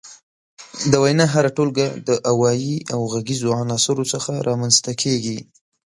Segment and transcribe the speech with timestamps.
[0.91, 5.39] د وينا هره ټولګه د اوايي او غږيزو عناصرو څخه رامنځ ته کيږي.